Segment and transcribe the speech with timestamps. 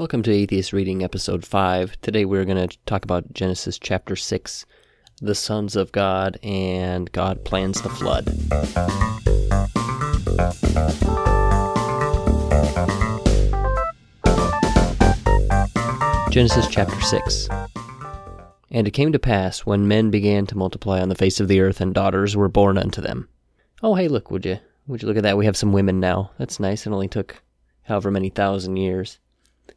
[0.00, 2.00] Welcome to Atheist Reading, Episode 5.
[2.00, 4.64] Today we're going to talk about Genesis chapter 6,
[5.20, 8.24] the sons of God, and God plans the flood.
[16.30, 17.48] Genesis chapter 6.
[18.70, 21.60] And it came to pass, when men began to multiply on the face of the
[21.60, 23.28] earth, and daughters were born unto them.
[23.82, 24.60] Oh, hey, look, would you?
[24.86, 25.36] Would you look at that?
[25.36, 26.30] We have some women now.
[26.38, 26.86] That's nice.
[26.86, 27.42] It only took
[27.82, 29.18] however many thousand years.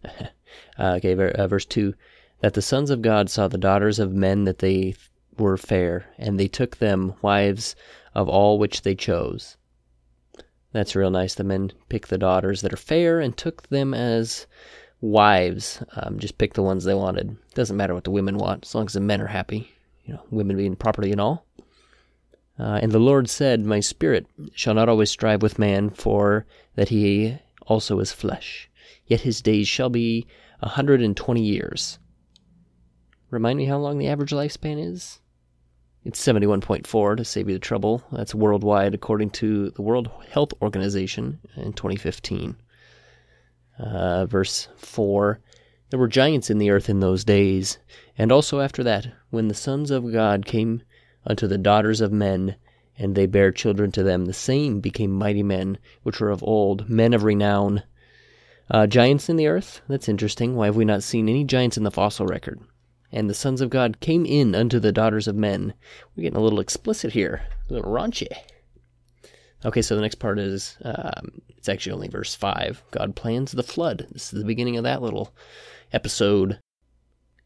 [0.80, 1.94] uh, okay, uh, verse 2
[2.42, 4.96] That the sons of God saw the daughters of men that they
[5.38, 7.76] were fair, and they took them wives
[8.14, 9.58] of all which they chose.
[10.72, 11.36] That's real nice.
[11.36, 14.48] The men pick the daughters that are fair and took them as
[15.02, 15.84] wives.
[15.96, 17.38] Um, just pick the ones they wanted.
[17.54, 19.72] Doesn't matter what the women want, as long as the men are happy.
[20.06, 21.46] You know, women being property and all.
[22.60, 26.46] Uh, and the Lord said, My spirit shall not always strive with man, for
[26.76, 28.70] that he also is flesh
[29.06, 30.26] yet his days shall be
[30.62, 32.00] a hundred and twenty years.
[33.30, 35.20] Remind me how long the average lifespan is?
[36.06, 38.04] It's 71.4 to save you the trouble.
[38.12, 42.58] That's worldwide according to the World Health Organization in 2015.
[43.80, 45.40] Uh, verse 4
[45.90, 47.78] There were giants in the earth in those days,
[48.18, 50.84] and also after that, when the sons of God came
[51.26, 52.58] unto the daughters of men,
[52.98, 56.90] and they bare children to them, the same became mighty men, which were of old,
[56.90, 57.82] men of renown.
[58.72, 59.82] Uh, giants in the earth?
[59.88, 60.56] That's interesting.
[60.56, 62.62] Why have we not seen any giants in the fossil record?
[63.12, 65.74] And the sons of God came in unto the daughters of men.
[66.16, 68.28] We're getting a little explicit here, a little raunchy.
[69.66, 72.84] Okay, so the next part is um, it's actually only verse 5.
[72.92, 74.08] God plans the flood.
[74.12, 75.34] This is the beginning of that little
[75.92, 76.60] episode.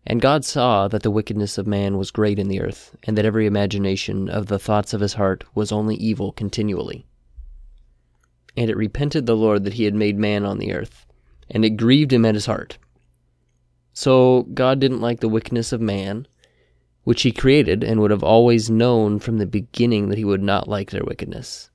[0.06, 3.26] And God saw that the wickedness of man was great in the earth, and that
[3.26, 7.06] every imagination of the thoughts of his heart was only evil continually.
[8.56, 11.07] And it repented the Lord that he had made man on the earth
[11.50, 12.78] and it grieved him at his heart.
[13.94, 16.28] So God didn't like the wickedness of man,
[17.04, 20.68] which he created and would have always known from the beginning that he would not
[20.68, 21.70] like their wickedness.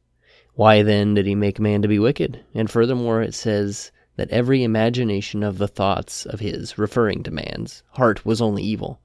[0.55, 2.45] Why then did he make man to be wicked?
[2.55, 7.83] And furthermore, it says that every imagination of the thoughts of his, referring to man's,
[7.93, 9.01] heart was only evil.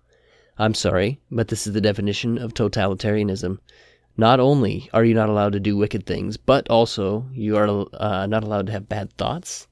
[0.57, 3.59] I'm sorry, but this is the definition of totalitarianism.
[4.17, 8.25] Not only are you not allowed to do wicked things, but also you are uh,
[8.25, 9.67] not allowed to have bad thoughts,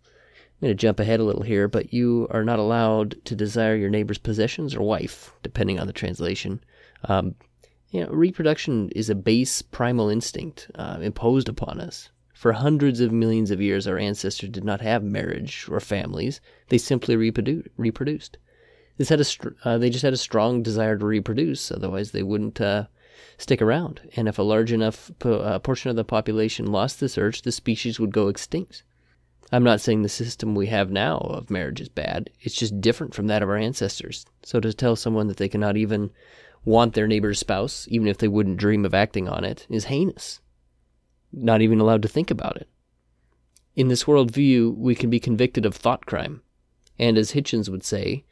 [0.55, 3.75] I'm going to jump ahead a little here, but you are not allowed to desire
[3.75, 6.61] your neighbor's possessions or wife, depending on the translation.
[7.03, 7.35] Um,
[7.91, 12.09] you know, reproduction is a base primal instinct uh, imposed upon us.
[12.33, 16.39] For hundreds of millions of years, our ancestors did not have marriage or families;
[16.69, 18.37] they simply reprodu- reproduced.
[18.97, 19.25] This had a
[19.65, 22.85] uh, they just had a strong desire to reproduce, otherwise they wouldn't uh,
[23.37, 24.01] stick around.
[24.15, 27.51] And if a large enough po- uh, portion of the population lost this urge, the
[27.51, 28.83] species would go extinct.
[29.51, 32.29] I'm not saying the system we have now of marriage is bad.
[32.41, 34.25] It's just different from that of our ancestors.
[34.43, 36.11] So to tell someone that they cannot even
[36.63, 40.39] want their neighbor's spouse, even if they wouldn't dream of acting on it, is heinous.
[41.31, 42.67] Not even allowed to think about it.
[43.75, 46.41] In this worldview, we can be convicted of thought crime.
[46.97, 48.25] And as Hitchens would say,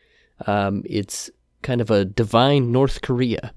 [0.47, 1.29] um, it's
[1.61, 3.53] kind of a divine North Korea.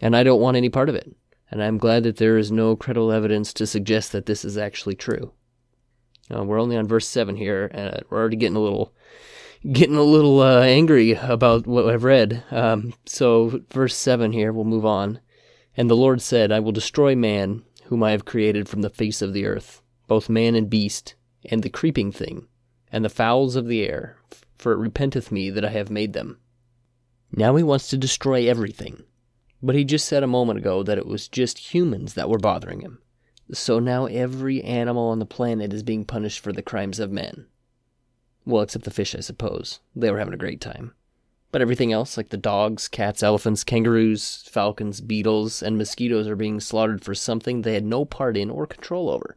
[0.00, 1.14] And I don't want any part of it.
[1.50, 4.94] And I'm glad that there is no credible evidence to suggest that this is actually
[4.94, 5.32] true.
[6.34, 8.92] Uh, we're only on verse seven here, and we're already getting a little,
[9.72, 12.42] getting a little uh, angry about what I've read.
[12.50, 15.20] Um, so, verse seven here, we'll move on.
[15.76, 19.22] And the Lord said, I will destroy man, whom I have created from the face
[19.22, 21.14] of the earth, both man and beast,
[21.44, 22.48] and the creeping thing,
[22.90, 24.16] and the fowls of the air,
[24.56, 26.40] for it repenteth me that I have made them.
[27.30, 29.04] Now he wants to destroy everything.
[29.62, 32.80] But he just said a moment ago that it was just humans that were bothering
[32.80, 33.00] him.
[33.52, 37.46] So now every animal on the planet is being punished for the crimes of men.
[38.44, 39.80] Well, except the fish, I suppose.
[39.94, 40.92] They were having a great time.
[41.52, 46.60] But everything else, like the dogs, cats, elephants, kangaroos, falcons, beetles, and mosquitoes, are being
[46.60, 49.36] slaughtered for something they had no part in or control over.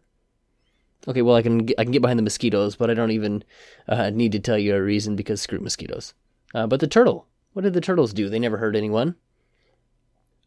[1.07, 3.43] Okay, well, I can get, I can get behind the mosquitoes, but I don't even
[3.87, 6.13] uh, need to tell you a reason because screw mosquitoes.
[6.53, 8.27] Uh, but the turtle, what did the turtles do?
[8.27, 9.15] They never hurt anyone.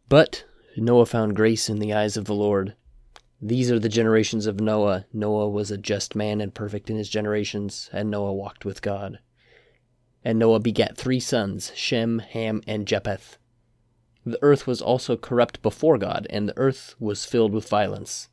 [0.08, 0.44] But
[0.76, 2.75] Noah found grace in the eyes of the Lord,
[3.44, 5.05] these are the generations of Noah.
[5.12, 9.19] Noah was a just man and perfect in his generations, and Noah walked with God.
[10.25, 13.39] And Noah begat three sons, Shem, Ham, and Japheth.
[14.25, 18.29] The earth was also corrupt before God, and the earth was filled with violence.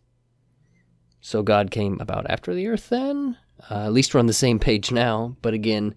[1.19, 3.35] So God came about after the earth then?
[3.69, 5.95] Uh, at least we're on the same page now, but again,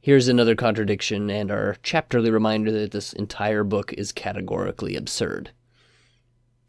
[0.00, 5.50] here's another contradiction and our chapterly reminder that this entire book is categorically absurd.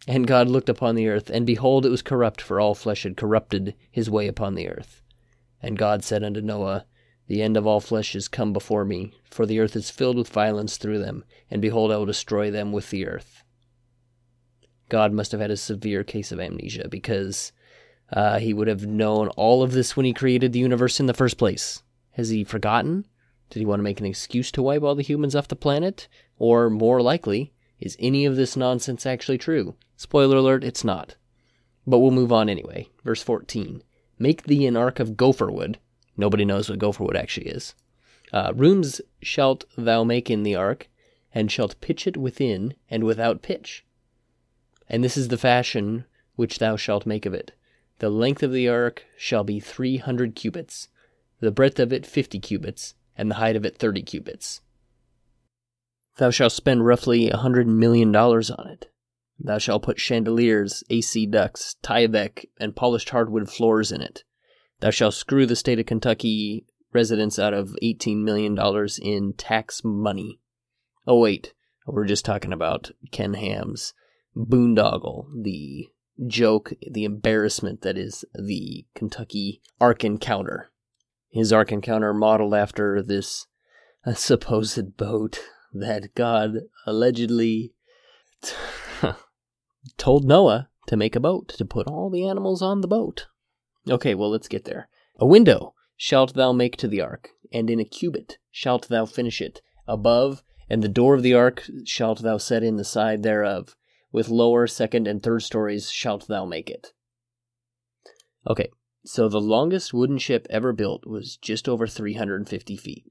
[0.07, 3.15] And God looked upon the earth, and behold, it was corrupt, for all flesh had
[3.15, 5.01] corrupted his way upon the earth.
[5.61, 6.85] And God said unto Noah,
[7.27, 10.27] The end of all flesh is come before me, for the earth is filled with
[10.27, 13.43] violence through them, and behold, I will destroy them with the earth.
[14.89, 17.53] God must have had a severe case of amnesia because
[18.11, 21.13] uh, he would have known all of this when he created the universe in the
[21.13, 21.81] first place.
[22.11, 23.07] Has he forgotten?
[23.49, 26.07] Did he want to make an excuse to wipe all the humans off the planet?
[26.37, 27.52] Or, more likely,
[27.83, 29.75] is any of this nonsense actually true?
[29.97, 31.15] Spoiler alert, it's not.
[31.85, 32.87] But we'll move on anyway.
[33.03, 33.83] Verse 14
[34.17, 35.79] Make thee an ark of gopher wood.
[36.15, 37.75] Nobody knows what gopher wood actually is.
[38.31, 40.87] Uh, rooms shalt thou make in the ark,
[41.33, 43.85] and shalt pitch it within and without pitch.
[44.87, 47.51] And this is the fashion which thou shalt make of it.
[47.99, 50.87] The length of the ark shall be three hundred cubits,
[51.41, 54.61] the breadth of it fifty cubits, and the height of it thirty cubits.
[56.17, 58.91] Thou shalt spend roughly a hundred million dollars on it.
[59.39, 64.23] Thou shalt put chandeliers, AC ducts, Tyvek, and polished hardwood floors in it.
[64.79, 68.57] Thou shalt screw the state of Kentucky residents out of $18 million
[69.01, 70.39] in tax money.
[71.07, 71.53] Oh, wait,
[71.87, 73.93] we're just talking about Ken Ham's
[74.35, 75.87] boondoggle, the
[76.27, 80.69] joke, the embarrassment that is the Kentucky Ark Encounter.
[81.29, 83.47] His Ark Encounter modeled after this
[84.05, 85.39] uh, supposed boat
[85.73, 87.73] that God allegedly
[88.41, 88.55] t-
[89.97, 93.27] told Noah to make a boat, to put all the animals on the boat.
[93.89, 94.89] Okay, well, let's get there.
[95.17, 99.41] A window shalt thou make to the ark, and in a cubit shalt thou finish
[99.41, 99.61] it.
[99.87, 103.75] Above, and the door of the ark shalt thou set in the side thereof.
[104.11, 106.93] With lower, second, and third stories shalt thou make it.
[108.47, 108.69] Okay,
[109.05, 113.05] so the longest wooden ship ever built was just over 350 feet.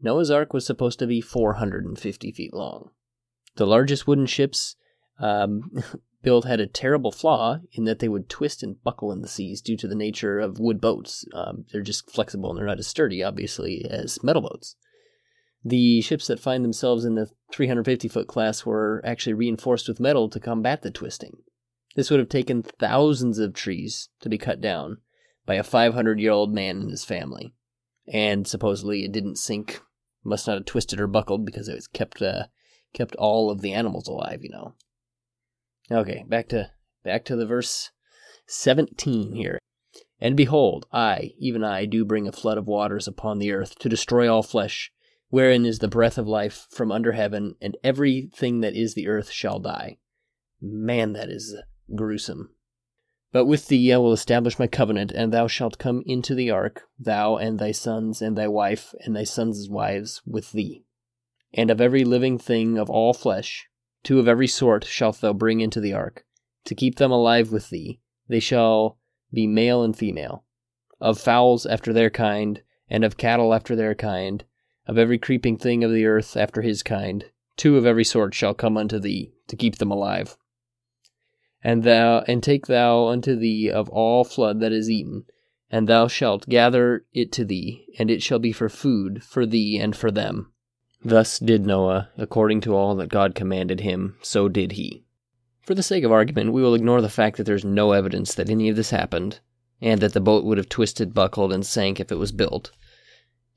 [0.00, 2.90] Noah's Ark was supposed to be 450 feet long.
[3.56, 4.76] The largest wooden ships
[5.18, 5.70] um,
[6.22, 9.60] built had a terrible flaw in that they would twist and buckle in the seas
[9.60, 11.24] due to the nature of wood boats.
[11.34, 14.76] Um, they're just flexible and they're not as sturdy, obviously, as metal boats.
[15.64, 20.28] The ships that find themselves in the 350 foot class were actually reinforced with metal
[20.30, 21.38] to combat the twisting.
[21.96, 24.98] This would have taken thousands of trees to be cut down
[25.46, 27.54] by a 500 year old man and his family.
[28.06, 29.80] And supposedly it didn't sink,
[30.28, 32.44] must not have twisted or buckled because it was kept, uh,
[32.92, 34.74] kept all of the animals alive, you know.
[35.90, 36.70] Okay, back to
[37.02, 37.90] back to the verse
[38.46, 39.58] 17 here.
[40.20, 43.88] And behold, I, even I, do bring a flood of waters upon the earth to
[43.88, 44.92] destroy all flesh,
[45.28, 49.30] wherein is the breath of life from under heaven, and everything that is the earth
[49.30, 49.98] shall die.
[50.60, 51.56] Man, that is
[51.94, 52.50] gruesome.
[53.32, 56.84] But with thee I will establish my covenant, and thou shalt come into the ark,
[56.98, 60.84] thou and thy sons, and thy wife, and thy sons' wives with thee.
[61.52, 63.68] And of every living thing of all flesh,
[64.02, 66.24] Two of every sort shalt thou bring into the ark,
[66.64, 68.00] to keep them alive with thee.
[68.28, 68.98] They shall
[69.32, 70.44] be male and female.
[71.00, 74.44] Of fowls after their kind, and of cattle after their kind,
[74.86, 77.26] of every creeping thing of the earth after his kind,
[77.56, 80.36] two of every sort shall come unto thee, to keep them alive.
[81.62, 85.24] And thou and take thou unto thee of all flood that is eaten,
[85.70, 89.78] and thou shalt gather it to thee, and it shall be for food for thee
[89.78, 90.52] and for them.
[91.04, 95.04] Thus did Noah, according to all that God commanded him, so did he.
[95.62, 98.50] For the sake of argument, we will ignore the fact that there's no evidence that
[98.50, 99.40] any of this happened,
[99.80, 102.72] and that the boat would have twisted, buckled, and sank if it was built.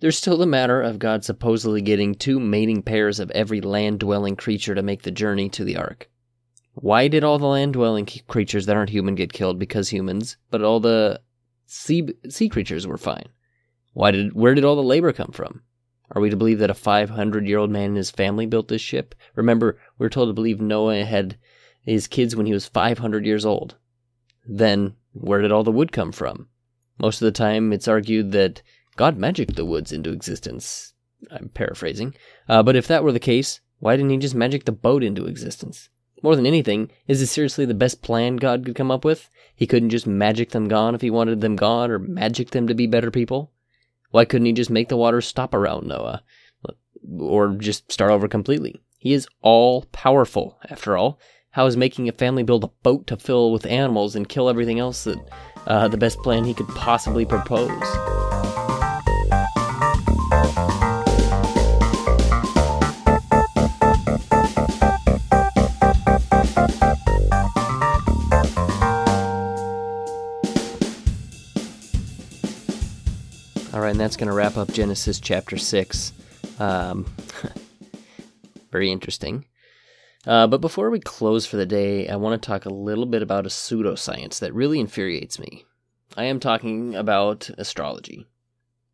[0.02, 4.36] There's still the matter of God supposedly getting two mating pairs of every land dwelling
[4.36, 6.11] creature to make the journey to the ark.
[6.74, 10.64] Why did all the land dwelling creatures that aren't human get killed because humans, but
[10.64, 11.22] all the
[11.66, 13.30] sea, sea creatures were fine?
[13.94, 15.64] Why did where did all the labor come from?
[16.14, 18.82] Are we to believe that a 500 year old man and his family built this
[18.82, 19.16] ship?
[19.36, 21.38] Remember, we're told to believe Noah had
[21.82, 23.76] his kids when he was 500 years old.
[24.46, 26.48] Then, where did all the wood come from?
[27.00, 28.62] Most of the time, it's argued that
[28.96, 30.94] God magicked the woods into existence.
[31.30, 32.16] I'm paraphrasing.
[32.48, 35.28] Uh, but if that were the case, why didn't he just magic the boat into
[35.28, 35.90] existence?
[36.22, 39.30] More than anything, is this seriously the best plan God could come up with?
[39.56, 42.76] He couldn't just magic them gone if he wanted them gone, or magic them to
[42.76, 43.52] be better people?
[44.12, 46.24] Why couldn't he just make the water stop around Noah?
[47.20, 48.82] Or just start over completely?
[49.00, 51.20] He is all powerful, after all.
[51.52, 54.80] How is making a family build a boat to fill with animals and kill everything
[54.80, 55.20] else that
[55.66, 58.41] uh, the best plan he could possibly propose?
[74.02, 76.12] That's going to wrap up Genesis chapter 6.
[76.60, 77.06] Um,
[78.72, 79.46] very interesting.
[80.26, 83.22] Uh, but before we close for the day, I want to talk a little bit
[83.22, 85.66] about a pseudoscience that really infuriates me.
[86.18, 88.26] I am talking about astrology.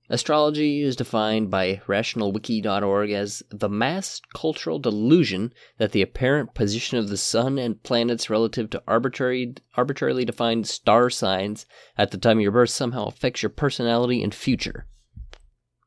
[0.10, 7.08] Astrology is defined by rationalwiki.org as the mass cultural delusion that the apparent position of
[7.08, 11.66] the sun and planets relative to arbitrary, arbitrarily defined star signs
[11.98, 14.86] at the time of your birth somehow affects your personality and future.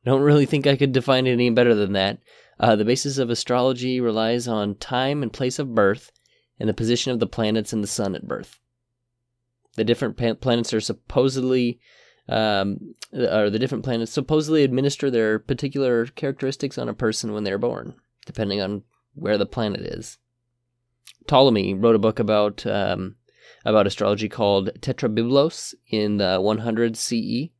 [0.04, 2.19] Don't really think I could define it any better than that.
[2.59, 6.12] Uh, the basis of astrology relies on time and place of birth
[6.59, 8.59] and the position of the planets and the sun at birth.
[9.76, 11.80] The different planets are supposedly
[12.28, 17.59] um, or the different planets supposedly administer their particular characteristics on a person when they're
[17.59, 20.19] born, depending on where the planet is.
[21.26, 23.16] Ptolemy wrote a book about um,
[23.64, 27.50] about astrology called Tetrabiblos in the 100 CE.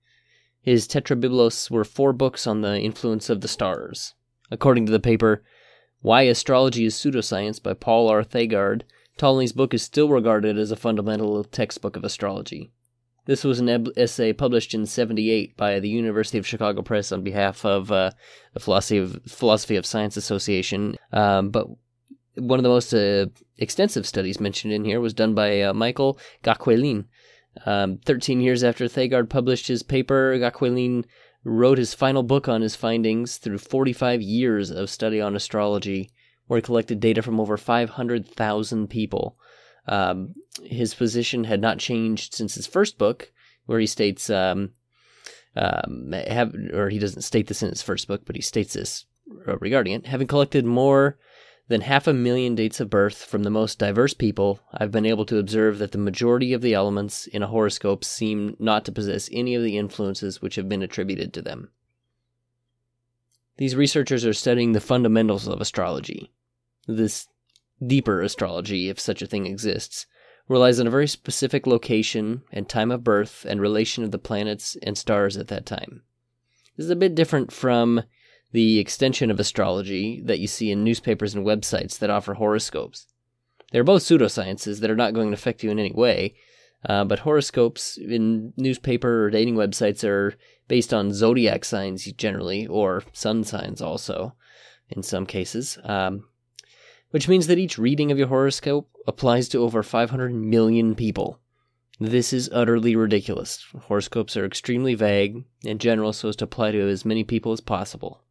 [0.63, 4.15] His Tetrabiblos were four books on the influence of the stars.
[4.51, 5.43] According to the paper
[6.03, 8.23] Why Astrology is Pseudoscience by Paul R.
[8.23, 8.83] Thagard,
[9.17, 12.71] Ptolemy's book is still regarded as a fundamental textbook of astrology.
[13.27, 17.65] This was an essay published in 78 by the University of Chicago Press on behalf
[17.65, 18.13] of uh,
[18.55, 20.97] the Philosophy of, Philosophy of Science Association.
[21.13, 21.69] Um, but
[22.35, 23.27] one of the most uh,
[23.59, 27.05] extensive studies mentioned in here was done by uh, Michael Gauquelin.
[27.67, 31.05] Um, 13 years after Thagard published his paper, Gauquelin
[31.45, 36.11] wrote his final book on his findings through 45 years of study on astrology,
[36.47, 39.37] where he collected data from over 500,000 people.
[39.87, 43.33] Um, his position had not changed since his first book,
[43.67, 44.71] where he states, um,
[45.57, 49.07] um, have, or he doesn't state this in his first book, but he states this
[49.61, 50.07] regarding it.
[50.07, 51.19] Having collected more
[51.71, 55.25] than half a million dates of birth from the most diverse people, I've been able
[55.27, 59.29] to observe that the majority of the elements in a horoscope seem not to possess
[59.31, 61.71] any of the influences which have been attributed to them.
[63.57, 66.33] These researchers are studying the fundamentals of astrology.
[66.89, 67.29] This
[67.87, 70.07] deeper astrology, if such a thing exists,
[70.49, 74.77] relies on a very specific location and time of birth and relation of the planets
[74.83, 76.03] and stars at that time.
[76.77, 78.03] This is a bit different from
[78.53, 83.07] the extension of astrology that you see in newspapers and websites that offer horoscopes.
[83.73, 86.35] They're both pseudosciences that are not going to affect you in any way,
[86.85, 90.35] uh, but horoscopes in newspaper or dating websites are
[90.67, 94.35] based on zodiac signs generally, or sun signs also,
[94.89, 95.79] in some cases.
[95.85, 96.25] Um,
[97.11, 101.41] which means that each reading of your horoscope applies to over 500 million people.
[101.99, 103.65] This is utterly ridiculous.
[103.83, 107.61] Horoscopes are extremely vague and general so as to apply to as many people as
[107.61, 108.23] possible.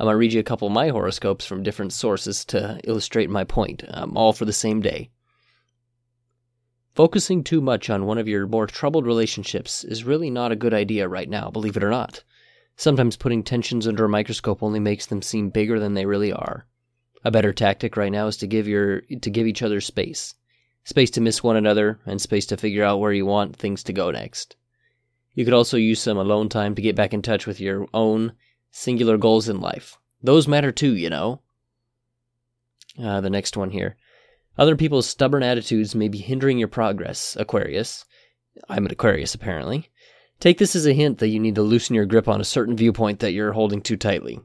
[0.00, 3.28] I'm going to read you a couple of my horoscopes from different sources to illustrate
[3.28, 5.10] my point, um, all for the same day.
[6.94, 10.72] Focusing too much on one of your more troubled relationships is really not a good
[10.72, 12.24] idea right now, believe it or not.
[12.76, 16.66] Sometimes putting tensions under a microscope only makes them seem bigger than they really are.
[17.22, 20.34] A better tactic right now is to give your to give each other space.
[20.82, 23.92] Space to miss one another and space to figure out where you want things to
[23.92, 24.56] go next.
[25.34, 28.32] You could also use some alone time to get back in touch with your own
[28.70, 29.98] singular goals in life.
[30.22, 31.40] Those matter too, you know.
[33.02, 33.96] Uh, the next one here.
[34.58, 38.04] Other people's stubborn attitudes may be hindering your progress, Aquarius.
[38.68, 39.88] I'm an Aquarius, apparently.
[40.38, 42.76] Take this as a hint that you need to loosen your grip on a certain
[42.76, 44.40] viewpoint that you're holding too tightly.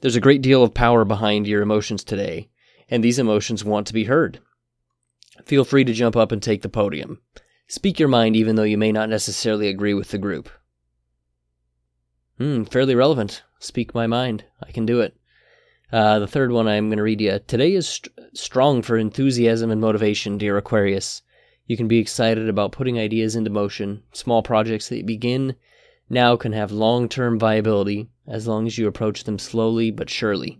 [0.00, 2.48] There's a great deal of power behind your emotions today,
[2.88, 4.40] and these emotions want to be heard.
[5.44, 7.20] Feel free to jump up and take the podium.
[7.68, 10.48] Speak your mind even though you may not necessarily agree with the group.
[12.38, 13.42] Hmm, fairly relevant.
[13.62, 14.44] Speak my mind.
[14.62, 15.14] I can do it.
[15.92, 17.40] Uh, the third one I'm going to read you.
[17.46, 21.20] Today is st- strong for enthusiasm and motivation, dear Aquarius.
[21.66, 24.02] You can be excited about putting ideas into motion.
[24.12, 25.56] Small projects that begin
[26.08, 30.58] now can have long term viability as long as you approach them slowly but surely.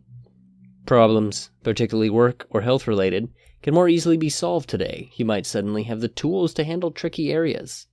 [0.85, 3.30] Problems, particularly work or health related,
[3.62, 5.11] can more easily be solved today.
[5.16, 7.87] You might suddenly have the tools to handle tricky areas.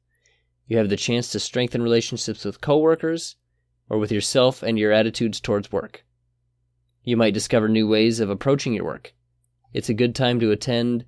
[0.68, 3.38] You have the chance to strengthen relationships with coworkers
[3.90, 6.04] or with yourself and your attitudes towards work.
[7.04, 9.14] You might discover new ways of approaching your work.
[9.74, 11.06] It's a good time to attend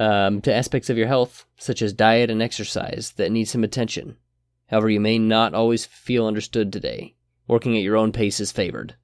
[0.00, 4.16] um, to aspects of your health, such as diet and exercise, that need some attention.
[4.68, 7.16] However, you may not always feel understood today.
[7.46, 8.94] Working at your own pace is favored.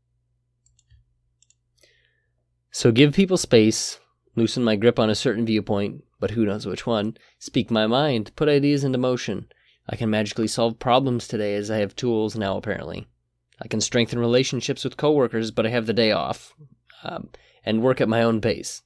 [2.70, 3.98] So give people space,
[4.36, 8.32] loosen my grip on a certain viewpoint, but who knows which one, speak my mind,
[8.36, 9.48] put ideas into motion.
[9.88, 13.06] I can magically solve problems today as I have tools now, apparently.
[13.60, 16.54] I can strengthen relationships with coworkers, but I have the day off,
[17.04, 17.30] um,
[17.64, 18.82] and work at my own pace.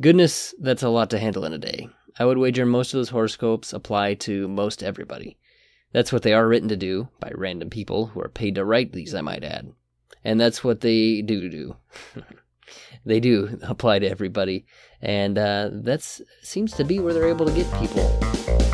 [0.00, 1.88] Goodness, that's a lot to handle in a day.
[2.18, 5.38] I would wager most of those horoscopes apply to most everybody.
[5.92, 8.92] That's what they are written to do by random people who are paid to write
[8.92, 9.72] these, I might add.
[10.24, 11.76] And that's what they do do.
[13.04, 14.66] they do apply to everybody.
[15.00, 16.02] And uh, that
[16.42, 18.67] seems to be where they're able to get people.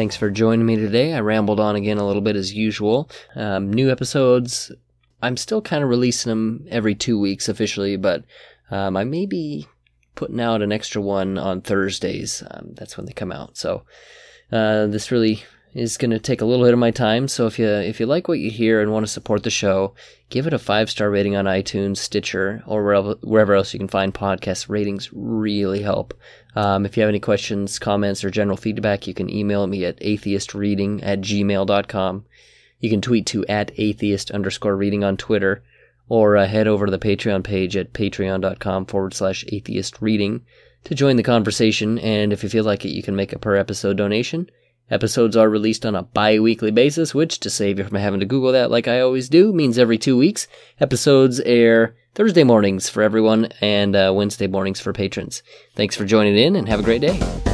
[0.00, 1.12] Thanks for joining me today.
[1.12, 3.10] I rambled on again a little bit as usual.
[3.36, 4.72] Um, new episodes,
[5.20, 8.24] I'm still kind of releasing them every two weeks officially, but
[8.70, 9.66] um, I may be
[10.14, 12.42] putting out an extra one on Thursdays.
[12.50, 13.58] Um, that's when they come out.
[13.58, 13.82] So
[14.50, 17.28] uh, this really is going to take a little bit of my time.
[17.28, 19.94] So if you if you like what you hear and want to support the show,
[20.28, 22.82] give it a five star rating on iTunes, Stitcher, or
[23.22, 24.68] wherever, else you can find podcasts.
[24.68, 26.14] Ratings really help.
[26.56, 30.00] Um, if you have any questions, comments, or general feedback, you can email me at
[30.00, 32.24] atheistreading at gmail.com.
[32.80, 35.62] You can tweet to at atheist underscore reading on Twitter,
[36.08, 40.44] or uh, head over to the Patreon page at patreon.com forward slash atheist reading
[40.84, 41.98] to join the conversation.
[41.98, 44.50] And if you feel like it, you can make a per episode donation.
[44.90, 48.26] Episodes are released on a bi weekly basis, which, to save you from having to
[48.26, 50.48] Google that like I always do, means every two weeks.
[50.80, 55.42] Episodes air Thursday mornings for everyone and uh, Wednesday mornings for patrons.
[55.76, 57.49] Thanks for joining in and have a great day.